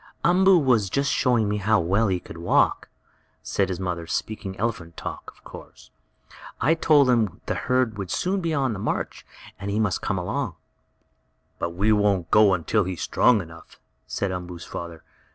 "Umboo 0.25 0.57
was 0.57 0.89
just 0.89 1.13
showing 1.13 1.47
me 1.47 1.57
how 1.57 1.79
well 1.79 2.07
he 2.07 2.19
could 2.19 2.39
walk," 2.39 2.89
said 3.43 3.69
his 3.69 3.79
mother, 3.79 4.07
speaking 4.07 4.57
elephant 4.57 4.97
talk, 4.97 5.29
of 5.31 5.43
course. 5.43 5.91
"I 6.59 6.73
told 6.73 7.07
him 7.07 7.39
the 7.45 7.53
herd 7.53 7.99
would 7.99 8.09
soon 8.09 8.41
be 8.41 8.51
on 8.51 8.73
the 8.73 8.79
march, 8.79 9.27
and 9.59 9.69
that 9.69 9.73
he 9.73 9.79
must 9.79 10.01
come 10.01 10.17
along." 10.17 10.55
"But 11.59 11.75
we 11.75 11.91
won't 11.91 12.31
go 12.31 12.55
until 12.55 12.83
he 12.85 12.93
is 12.93 13.01
strong 13.01 13.41
enough," 13.41 13.79
said 14.07 14.31
Umboo's 14.31 14.65
father. 14.65 15.03